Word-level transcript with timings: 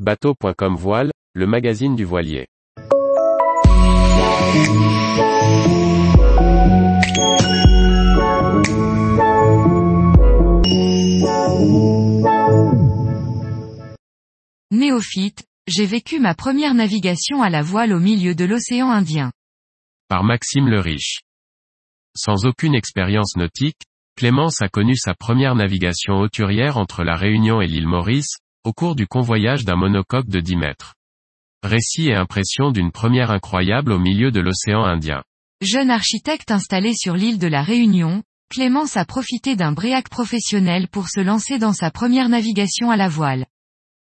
Bateau.com 0.00 0.74
Voile, 0.74 1.12
le 1.34 1.46
magazine 1.46 1.94
du 1.94 2.04
voilier. 2.04 2.48
Néophyte, 14.72 15.44
j'ai 15.68 15.86
vécu 15.86 16.18
ma 16.18 16.34
première 16.34 16.74
navigation 16.74 17.40
à 17.42 17.48
la 17.48 17.62
voile 17.62 17.92
au 17.92 18.00
milieu 18.00 18.34
de 18.34 18.44
l'océan 18.44 18.90
Indien. 18.90 19.30
Par 20.08 20.24
Maxime 20.24 20.66
le 20.66 20.80
Riche. 20.80 21.20
Sans 22.16 22.46
aucune 22.46 22.74
expérience 22.74 23.36
nautique, 23.36 23.82
Clémence 24.16 24.60
a 24.60 24.68
connu 24.68 24.96
sa 24.96 25.14
première 25.14 25.54
navigation 25.54 26.14
hauturière 26.14 26.78
entre 26.78 27.04
la 27.04 27.14
Réunion 27.14 27.60
et 27.60 27.68
l'île 27.68 27.86
Maurice, 27.86 28.38
au 28.64 28.72
cours 28.72 28.96
du 28.96 29.06
convoyage 29.06 29.66
d'un 29.66 29.76
monocoque 29.76 30.28
de 30.28 30.40
10 30.40 30.56
mètres. 30.56 30.94
Récit 31.62 32.08
et 32.08 32.14
impression 32.14 32.70
d'une 32.70 32.92
première 32.92 33.30
incroyable 33.30 33.92
au 33.92 33.98
milieu 33.98 34.30
de 34.30 34.40
l'océan 34.40 34.84
Indien. 34.84 35.22
Jeune 35.60 35.90
architecte 35.90 36.50
installé 36.50 36.94
sur 36.94 37.14
l'île 37.14 37.38
de 37.38 37.46
la 37.46 37.62
Réunion, 37.62 38.22
Clémence 38.50 38.96
a 38.96 39.04
profité 39.04 39.54
d'un 39.54 39.72
bréac 39.72 40.08
professionnel 40.08 40.88
pour 40.88 41.08
se 41.08 41.20
lancer 41.20 41.58
dans 41.58 41.72
sa 41.72 41.90
première 41.90 42.28
navigation 42.28 42.90
à 42.90 42.96
la 42.96 43.08
voile. 43.08 43.46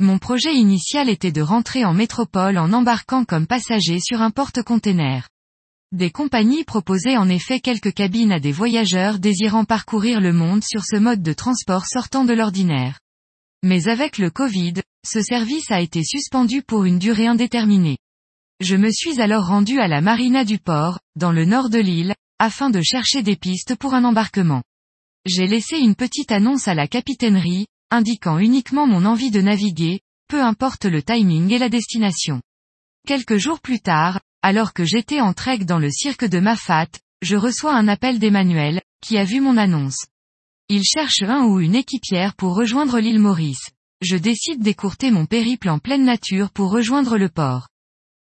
Mon 0.00 0.18
projet 0.18 0.54
initial 0.54 1.08
était 1.08 1.32
de 1.32 1.42
rentrer 1.42 1.84
en 1.84 1.94
métropole 1.94 2.58
en 2.58 2.72
embarquant 2.72 3.24
comme 3.24 3.46
passager 3.46 4.00
sur 4.00 4.22
un 4.22 4.30
porte-container. 4.30 5.28
Des 5.92 6.10
compagnies 6.10 6.64
proposaient 6.64 7.16
en 7.16 7.28
effet 7.28 7.60
quelques 7.60 7.94
cabines 7.94 8.32
à 8.32 8.40
des 8.40 8.52
voyageurs 8.52 9.18
désirant 9.18 9.64
parcourir 9.64 10.20
le 10.20 10.32
monde 10.32 10.62
sur 10.64 10.84
ce 10.84 10.96
mode 10.96 11.22
de 11.22 11.32
transport 11.32 11.86
sortant 11.86 12.24
de 12.24 12.34
l'ordinaire. 12.34 12.98
Mais 13.68 13.88
avec 13.88 14.18
le 14.18 14.30
Covid, 14.30 14.74
ce 15.04 15.20
service 15.20 15.72
a 15.72 15.80
été 15.80 16.04
suspendu 16.04 16.62
pour 16.62 16.84
une 16.84 17.00
durée 17.00 17.26
indéterminée. 17.26 17.98
Je 18.60 18.76
me 18.76 18.92
suis 18.92 19.20
alors 19.20 19.48
rendu 19.48 19.80
à 19.80 19.88
la 19.88 20.00
marina 20.00 20.44
du 20.44 20.60
port, 20.60 21.00
dans 21.16 21.32
le 21.32 21.44
nord 21.44 21.68
de 21.68 21.80
l'île, 21.80 22.14
afin 22.38 22.70
de 22.70 22.80
chercher 22.80 23.24
des 23.24 23.34
pistes 23.34 23.74
pour 23.74 23.94
un 23.94 24.04
embarquement. 24.04 24.62
J'ai 25.24 25.48
laissé 25.48 25.78
une 25.78 25.96
petite 25.96 26.30
annonce 26.30 26.68
à 26.68 26.74
la 26.74 26.86
capitainerie, 26.86 27.66
indiquant 27.90 28.38
uniquement 28.38 28.86
mon 28.86 29.04
envie 29.04 29.32
de 29.32 29.40
naviguer, 29.40 29.98
peu 30.28 30.40
importe 30.40 30.84
le 30.84 31.02
timing 31.02 31.52
et 31.52 31.58
la 31.58 31.68
destination. 31.68 32.40
Quelques 33.04 33.38
jours 33.38 33.58
plus 33.58 33.80
tard, 33.80 34.20
alors 34.42 34.74
que 34.74 34.84
j'étais 34.84 35.20
en 35.20 35.32
trek 35.32 35.64
dans 35.64 35.80
le 35.80 35.90
cirque 35.90 36.26
de 36.26 36.38
Mafat, 36.38 36.86
je 37.20 37.34
reçois 37.34 37.74
un 37.74 37.88
appel 37.88 38.20
d'Emmanuel, 38.20 38.80
qui 39.02 39.18
a 39.18 39.24
vu 39.24 39.40
mon 39.40 39.56
annonce. 39.56 40.06
Il 40.68 40.82
cherche 40.82 41.22
un 41.22 41.44
ou 41.44 41.60
une 41.60 41.76
équipière 41.76 42.34
pour 42.34 42.56
rejoindre 42.56 42.98
l'île 42.98 43.20
Maurice. 43.20 43.70
Je 44.02 44.16
décide 44.16 44.62
d'écourter 44.62 45.12
mon 45.12 45.24
périple 45.24 45.68
en 45.68 45.78
pleine 45.78 46.04
nature 46.04 46.50
pour 46.50 46.72
rejoindre 46.72 47.18
le 47.18 47.28
port. 47.28 47.68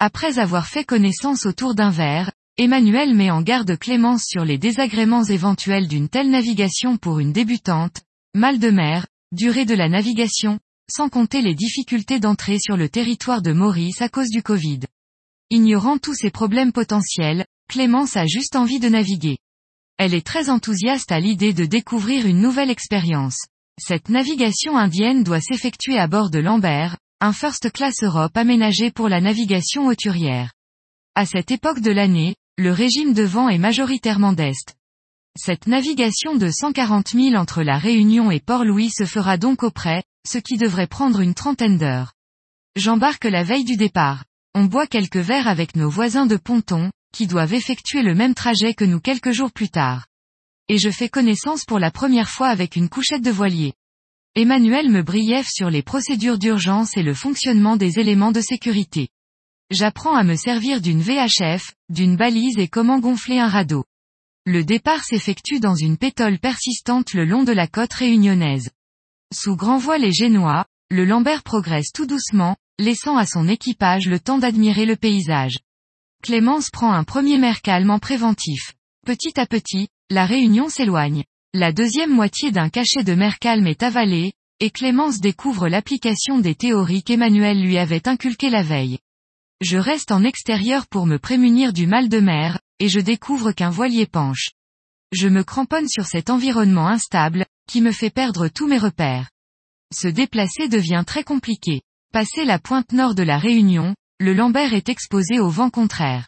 Après 0.00 0.38
avoir 0.38 0.66
fait 0.66 0.84
connaissance 0.84 1.46
autour 1.46 1.74
d'un 1.74 1.88
verre, 1.88 2.30
Emmanuel 2.58 3.14
met 3.14 3.30
en 3.30 3.40
garde 3.40 3.78
Clémence 3.78 4.24
sur 4.26 4.44
les 4.44 4.58
désagréments 4.58 5.24
éventuels 5.24 5.88
d'une 5.88 6.10
telle 6.10 6.30
navigation 6.30 6.98
pour 6.98 7.20
une 7.20 7.32
débutante, 7.32 8.02
mal 8.34 8.58
de 8.58 8.68
mer, 8.68 9.06
durée 9.32 9.64
de 9.64 9.74
la 9.74 9.88
navigation, 9.88 10.60
sans 10.90 11.08
compter 11.08 11.40
les 11.40 11.54
difficultés 11.54 12.20
d'entrée 12.20 12.58
sur 12.58 12.76
le 12.76 12.90
territoire 12.90 13.40
de 13.40 13.52
Maurice 13.52 14.02
à 14.02 14.10
cause 14.10 14.28
du 14.28 14.42
Covid. 14.42 14.80
Ignorant 15.48 15.96
tous 15.96 16.14
ces 16.14 16.30
problèmes 16.30 16.72
potentiels, 16.72 17.46
Clémence 17.70 18.14
a 18.14 18.26
juste 18.26 18.56
envie 18.56 18.78
de 18.78 18.90
naviguer. 18.90 19.38
Elle 19.98 20.12
est 20.12 20.26
très 20.26 20.50
enthousiaste 20.50 21.10
à 21.10 21.20
l'idée 21.20 21.54
de 21.54 21.64
découvrir 21.64 22.26
une 22.26 22.40
nouvelle 22.40 22.70
expérience. 22.70 23.46
Cette 23.80 24.10
navigation 24.10 24.76
indienne 24.76 25.24
doit 25.24 25.40
s'effectuer 25.40 25.98
à 25.98 26.06
bord 26.06 26.30
de 26.30 26.38
Lambert, 26.38 26.96
un 27.20 27.32
First 27.32 27.72
Class 27.72 28.02
Europe 28.02 28.36
aménagé 28.36 28.90
pour 28.90 29.08
la 29.08 29.22
navigation 29.22 29.86
hauturière. 29.86 30.52
À 31.14 31.24
cette 31.24 31.50
époque 31.50 31.80
de 31.80 31.90
l'année, 31.90 32.36
le 32.58 32.72
régime 32.72 33.14
de 33.14 33.22
vent 33.22 33.48
est 33.48 33.58
majoritairement 33.58 34.34
d'est. 34.34 34.76
Cette 35.38 35.66
navigation 35.66 36.36
de 36.36 36.50
140 36.50 37.08
000 37.08 37.34
entre 37.34 37.62
la 37.62 37.78
Réunion 37.78 38.30
et 38.30 38.40
Port-Louis 38.40 38.90
se 38.90 39.04
fera 39.04 39.38
donc 39.38 39.62
auprès, 39.62 40.02
ce 40.28 40.36
qui 40.36 40.58
devrait 40.58 40.86
prendre 40.86 41.20
une 41.20 41.34
trentaine 41.34 41.78
d'heures. 41.78 42.12
J'embarque 42.74 43.24
la 43.24 43.44
veille 43.44 43.64
du 43.64 43.76
départ. 43.76 44.24
On 44.54 44.64
boit 44.64 44.86
quelques 44.86 45.16
verres 45.16 45.48
avec 45.48 45.76
nos 45.76 45.88
voisins 45.88 46.26
de 46.26 46.36
ponton, 46.36 46.90
qui 47.16 47.26
doivent 47.26 47.54
effectuer 47.54 48.02
le 48.02 48.14
même 48.14 48.34
trajet 48.34 48.74
que 48.74 48.84
nous 48.84 49.00
quelques 49.00 49.30
jours 49.30 49.50
plus 49.50 49.70
tard. 49.70 50.06
Et 50.68 50.76
je 50.76 50.90
fais 50.90 51.08
connaissance 51.08 51.64
pour 51.64 51.78
la 51.78 51.90
première 51.90 52.28
fois 52.28 52.48
avec 52.48 52.76
une 52.76 52.90
couchette 52.90 53.22
de 53.22 53.30
voilier. 53.30 53.72
Emmanuel 54.34 54.90
me 54.90 55.02
briève 55.02 55.46
sur 55.48 55.70
les 55.70 55.82
procédures 55.82 56.38
d'urgence 56.38 56.94
et 56.98 57.02
le 57.02 57.14
fonctionnement 57.14 57.78
des 57.78 57.98
éléments 58.00 58.32
de 58.32 58.42
sécurité. 58.42 59.08
J'apprends 59.70 60.14
à 60.14 60.24
me 60.24 60.36
servir 60.36 60.82
d'une 60.82 61.00
VHF, 61.00 61.72
d'une 61.88 62.16
balise 62.16 62.58
et 62.58 62.68
comment 62.68 63.00
gonfler 63.00 63.38
un 63.38 63.48
radeau. 63.48 63.86
Le 64.44 64.62
départ 64.62 65.02
s'effectue 65.02 65.58
dans 65.58 65.74
une 65.74 65.96
pétole 65.96 66.38
persistante 66.38 67.14
le 67.14 67.24
long 67.24 67.44
de 67.44 67.52
la 67.52 67.66
côte 67.66 67.94
réunionnaise. 67.94 68.68
Sous 69.34 69.56
grand 69.56 69.78
voile 69.78 70.04
et 70.04 70.12
génois, 70.12 70.66
le 70.90 71.06
Lambert 71.06 71.44
progresse 71.44 71.92
tout 71.94 72.04
doucement, 72.04 72.56
laissant 72.78 73.16
à 73.16 73.24
son 73.24 73.48
équipage 73.48 74.06
le 74.06 74.20
temps 74.20 74.38
d'admirer 74.38 74.84
le 74.84 74.96
paysage. 74.96 75.56
Clémence 76.22 76.70
prend 76.70 76.92
un 76.92 77.04
premier 77.04 77.38
mer 77.38 77.62
calme 77.62 77.90
en 77.90 77.98
préventif. 77.98 78.74
Petit 79.06 79.38
à 79.38 79.46
petit, 79.46 79.88
la 80.10 80.26
réunion 80.26 80.68
s'éloigne. 80.68 81.24
La 81.54 81.72
deuxième 81.72 82.12
moitié 82.12 82.50
d'un 82.50 82.68
cachet 82.68 83.04
de 83.04 83.14
mer 83.14 83.38
calme 83.38 83.66
est 83.66 83.82
avalée, 83.82 84.32
et 84.60 84.70
Clémence 84.70 85.20
découvre 85.20 85.68
l'application 85.68 86.38
des 86.38 86.54
théories 86.54 87.02
qu'Emmanuel 87.02 87.62
lui 87.62 87.78
avait 87.78 88.08
inculquées 88.08 88.50
la 88.50 88.62
veille. 88.62 88.98
Je 89.60 89.78
reste 89.78 90.12
en 90.12 90.22
extérieur 90.22 90.86
pour 90.86 91.06
me 91.06 91.18
prémunir 91.18 91.72
du 91.72 91.86
mal 91.86 92.08
de 92.08 92.20
mer, 92.20 92.58
et 92.78 92.88
je 92.88 93.00
découvre 93.00 93.52
qu'un 93.52 93.70
voilier 93.70 94.06
penche. 94.06 94.50
Je 95.12 95.28
me 95.28 95.44
cramponne 95.44 95.88
sur 95.88 96.04
cet 96.06 96.30
environnement 96.30 96.88
instable, 96.88 97.46
qui 97.68 97.80
me 97.80 97.92
fait 97.92 98.10
perdre 98.10 98.48
tous 98.48 98.66
mes 98.66 98.78
repères. 98.78 99.30
Se 99.94 100.08
déplacer 100.08 100.68
devient 100.68 101.04
très 101.06 101.24
compliqué. 101.24 101.82
Passer 102.12 102.44
la 102.44 102.58
pointe 102.58 102.92
nord 102.92 103.14
de 103.14 103.22
la 103.22 103.38
Réunion, 103.38 103.94
le 104.18 104.32
Lambert 104.32 104.72
est 104.72 104.88
exposé 104.88 105.40
au 105.40 105.50
vent 105.50 105.68
contraire. 105.68 106.26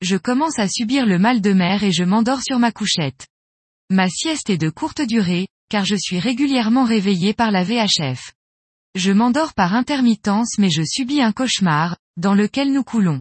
Je 0.00 0.16
commence 0.16 0.58
à 0.58 0.66
subir 0.66 1.04
le 1.04 1.18
mal 1.18 1.40
de 1.42 1.52
mer 1.52 1.82
et 1.82 1.92
je 1.92 2.04
m'endors 2.04 2.42
sur 2.42 2.58
ma 2.58 2.72
couchette. 2.72 3.26
Ma 3.90 4.08
sieste 4.08 4.48
est 4.48 4.58
de 4.58 4.70
courte 4.70 5.02
durée, 5.02 5.48
car 5.68 5.84
je 5.84 5.96
suis 5.96 6.18
régulièrement 6.18 6.84
réveillé 6.84 7.34
par 7.34 7.50
la 7.50 7.64
VHF. 7.64 8.32
Je 8.94 9.12
m'endors 9.12 9.52
par 9.52 9.74
intermittence 9.74 10.56
mais 10.58 10.70
je 10.70 10.82
subis 10.82 11.20
un 11.20 11.32
cauchemar, 11.32 11.96
dans 12.16 12.34
lequel 12.34 12.72
nous 12.72 12.84
coulons. 12.84 13.20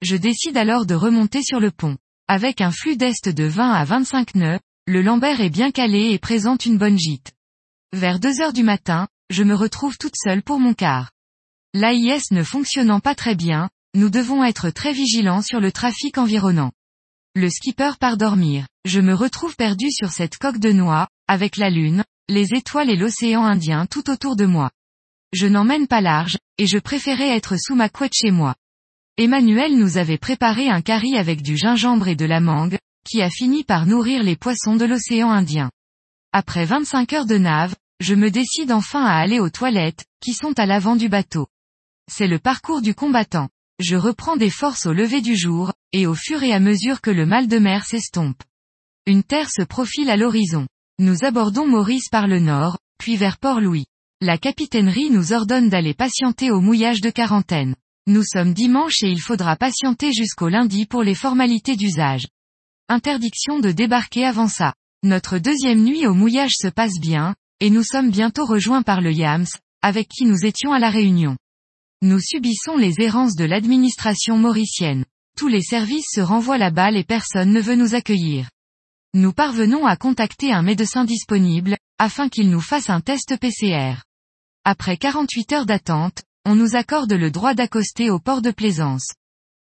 Je 0.00 0.16
décide 0.16 0.56
alors 0.56 0.86
de 0.86 0.94
remonter 0.94 1.42
sur 1.42 1.60
le 1.60 1.70
pont. 1.70 1.98
Avec 2.28 2.62
un 2.62 2.70
flux 2.70 2.96
d'est 2.96 3.28
de 3.28 3.44
20 3.44 3.72
à 3.72 3.84
25 3.84 4.34
nœuds, 4.36 4.60
le 4.86 5.02
Lambert 5.02 5.42
est 5.42 5.50
bien 5.50 5.70
calé 5.70 6.12
et 6.12 6.18
présente 6.18 6.64
une 6.64 6.78
bonne 6.78 6.98
gîte. 6.98 7.32
Vers 7.92 8.18
2 8.18 8.40
heures 8.40 8.52
du 8.54 8.62
matin, 8.62 9.06
je 9.28 9.44
me 9.44 9.54
retrouve 9.54 9.98
toute 9.98 10.16
seule 10.16 10.42
pour 10.42 10.58
mon 10.58 10.72
quart. 10.72 11.13
L'AIS 11.76 12.30
ne 12.30 12.44
fonctionnant 12.44 13.00
pas 13.00 13.16
très 13.16 13.34
bien, 13.34 13.68
nous 13.94 14.08
devons 14.08 14.44
être 14.44 14.70
très 14.70 14.92
vigilants 14.92 15.42
sur 15.42 15.58
le 15.58 15.72
trafic 15.72 16.18
environnant. 16.18 16.70
Le 17.34 17.50
skipper 17.50 17.96
part 17.98 18.16
dormir. 18.16 18.68
Je 18.84 19.00
me 19.00 19.12
retrouve 19.12 19.56
perdu 19.56 19.90
sur 19.90 20.12
cette 20.12 20.38
coque 20.38 20.60
de 20.60 20.70
noix, 20.70 21.08
avec 21.26 21.56
la 21.56 21.70
lune, 21.70 22.04
les 22.28 22.54
étoiles 22.54 22.90
et 22.90 22.96
l'océan 22.96 23.42
Indien 23.42 23.86
tout 23.86 24.08
autour 24.08 24.36
de 24.36 24.46
moi. 24.46 24.70
Je 25.32 25.48
n'emmène 25.48 25.88
pas 25.88 26.00
large, 26.00 26.38
et 26.58 26.68
je 26.68 26.78
préférais 26.78 27.36
être 27.36 27.56
sous 27.56 27.74
ma 27.74 27.88
couette 27.88 28.14
chez 28.14 28.30
moi. 28.30 28.54
Emmanuel 29.16 29.76
nous 29.76 29.98
avait 29.98 30.16
préparé 30.16 30.68
un 30.68 30.80
curry 30.80 31.16
avec 31.16 31.42
du 31.42 31.56
gingembre 31.56 32.06
et 32.06 32.14
de 32.14 32.24
la 32.24 32.38
mangue, 32.38 32.78
qui 33.04 33.20
a 33.20 33.30
fini 33.30 33.64
par 33.64 33.86
nourrir 33.86 34.22
les 34.22 34.36
poissons 34.36 34.76
de 34.76 34.84
l'océan 34.84 35.32
Indien. 35.32 35.72
Après 36.32 36.66
25 36.66 37.12
heures 37.14 37.26
de 37.26 37.38
nave, 37.38 37.74
je 37.98 38.14
me 38.14 38.30
décide 38.30 38.70
enfin 38.70 39.04
à 39.04 39.14
aller 39.14 39.40
aux 39.40 39.50
toilettes, 39.50 40.04
qui 40.20 40.34
sont 40.34 40.56
à 40.56 40.66
l'avant 40.66 40.94
du 40.94 41.08
bateau. 41.08 41.48
C'est 42.10 42.26
le 42.26 42.38
parcours 42.38 42.82
du 42.82 42.94
combattant. 42.94 43.48
Je 43.80 43.96
reprends 43.96 44.36
des 44.36 44.50
forces 44.50 44.86
au 44.86 44.92
lever 44.92 45.20
du 45.20 45.36
jour, 45.36 45.72
et 45.92 46.06
au 46.06 46.14
fur 46.14 46.42
et 46.42 46.52
à 46.52 46.60
mesure 46.60 47.00
que 47.00 47.10
le 47.10 47.26
mal 47.26 47.48
de 47.48 47.58
mer 47.58 47.84
s'estompe. 47.84 48.42
Une 49.06 49.22
terre 49.22 49.50
se 49.50 49.62
profile 49.62 50.10
à 50.10 50.16
l'horizon. 50.16 50.66
Nous 50.98 51.24
abordons 51.24 51.66
Maurice 51.66 52.08
par 52.08 52.26
le 52.26 52.38
nord, 52.38 52.78
puis 52.98 53.16
vers 53.16 53.38
Port-Louis. 53.38 53.86
La 54.20 54.38
capitainerie 54.38 55.10
nous 55.10 55.32
ordonne 55.32 55.68
d'aller 55.68 55.92
patienter 55.92 56.50
au 56.50 56.60
mouillage 56.60 57.00
de 57.00 57.10
quarantaine. 57.10 57.74
Nous 58.06 58.22
sommes 58.22 58.54
dimanche 58.54 59.02
et 59.02 59.08
il 59.08 59.20
faudra 59.20 59.56
patienter 59.56 60.12
jusqu'au 60.12 60.48
lundi 60.48 60.86
pour 60.86 61.02
les 61.02 61.14
formalités 61.14 61.74
d'usage. 61.74 62.26
Interdiction 62.88 63.58
de 63.58 63.72
débarquer 63.72 64.24
avant 64.24 64.48
ça. 64.48 64.74
Notre 65.02 65.38
deuxième 65.38 65.82
nuit 65.82 66.06
au 66.06 66.14
mouillage 66.14 66.54
se 66.54 66.68
passe 66.68 67.00
bien, 67.00 67.34
et 67.60 67.70
nous 67.70 67.82
sommes 67.82 68.10
bientôt 68.10 68.44
rejoints 68.44 68.82
par 68.82 69.00
le 69.00 69.12
YAMS, 69.12 69.46
avec 69.82 70.08
qui 70.08 70.26
nous 70.26 70.44
étions 70.44 70.72
à 70.72 70.78
la 70.78 70.90
réunion. 70.90 71.36
Nous 72.06 72.20
subissons 72.20 72.76
les 72.76 73.00
errances 73.00 73.34
de 73.34 73.46
l'administration 73.46 74.36
mauricienne. 74.36 75.06
Tous 75.38 75.48
les 75.48 75.62
services 75.62 76.10
se 76.10 76.20
renvoient 76.20 76.58
la 76.58 76.70
balle 76.70 76.98
et 76.98 77.02
personne 77.02 77.50
ne 77.50 77.62
veut 77.62 77.76
nous 77.76 77.94
accueillir. 77.94 78.50
Nous 79.14 79.32
parvenons 79.32 79.86
à 79.86 79.96
contacter 79.96 80.52
un 80.52 80.60
médecin 80.60 81.06
disponible, 81.06 81.78
afin 81.98 82.28
qu'il 82.28 82.50
nous 82.50 82.60
fasse 82.60 82.90
un 82.90 83.00
test 83.00 83.38
PCR. 83.40 84.02
Après 84.66 84.98
48 84.98 85.52
heures 85.54 85.64
d'attente, 85.64 86.24
on 86.44 86.54
nous 86.54 86.76
accorde 86.76 87.14
le 87.14 87.30
droit 87.30 87.54
d'accoster 87.54 88.10
au 88.10 88.18
port 88.18 88.42
de 88.42 88.50
plaisance. 88.50 89.14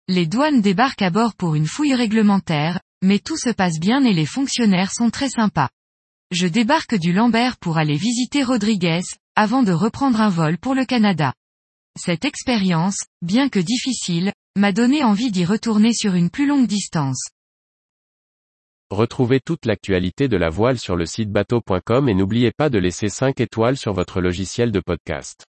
Les 0.09 0.27
douanes 0.27 0.59
débarquent 0.59 1.03
à 1.03 1.11
bord 1.11 1.35
pour 1.35 1.55
une 1.55 1.67
fouille 1.67 1.95
réglementaire, 1.95 2.81
mais 3.01 3.19
tout 3.19 3.37
se 3.37 3.49
passe 3.49 3.79
bien 3.79 4.03
et 4.03 4.13
les 4.13 4.25
fonctionnaires 4.25 4.91
sont 4.91 5.09
très 5.09 5.29
sympas. 5.29 5.69
Je 6.31 6.47
débarque 6.47 6.95
du 6.95 7.13
Lambert 7.13 7.55
pour 7.55 7.77
aller 7.77 7.95
visiter 7.95 8.43
Rodriguez, 8.43 9.03
avant 9.37 9.63
de 9.63 9.71
reprendre 9.71 10.19
un 10.19 10.27
vol 10.27 10.57
pour 10.57 10.75
le 10.75 10.83
Canada. 10.83 11.33
Cette 11.97 12.25
expérience, 12.25 12.97
bien 13.21 13.47
que 13.47 13.59
difficile, 13.59 14.33
m'a 14.57 14.73
donné 14.73 15.05
envie 15.05 15.31
d'y 15.31 15.45
retourner 15.45 15.93
sur 15.93 16.13
une 16.13 16.29
plus 16.29 16.45
longue 16.45 16.67
distance. 16.67 17.29
Retrouvez 18.89 19.39
toute 19.39 19.65
l'actualité 19.65 20.27
de 20.27 20.35
la 20.35 20.49
voile 20.49 20.77
sur 20.77 20.97
le 20.97 21.05
site 21.05 21.31
bateau.com 21.31 22.09
et 22.09 22.13
n'oubliez 22.13 22.51
pas 22.51 22.69
de 22.69 22.79
laisser 22.79 23.07
5 23.07 23.39
étoiles 23.39 23.77
sur 23.77 23.93
votre 23.93 24.19
logiciel 24.19 24.71
de 24.71 24.81
podcast. 24.81 25.45